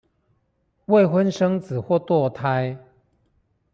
[0.85, 2.75] 未婚生子或墮胎